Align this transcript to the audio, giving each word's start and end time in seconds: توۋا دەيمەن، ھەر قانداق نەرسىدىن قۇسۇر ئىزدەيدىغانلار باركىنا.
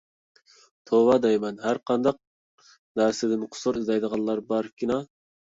توۋا 0.91 1.17
دەيمەن، 1.25 1.59
ھەر 1.65 1.79
قانداق 1.91 2.19
نەرسىدىن 3.03 3.47
قۇسۇر 3.53 3.81
ئىزدەيدىغانلار 3.83 4.43
باركىنا. 4.51 4.99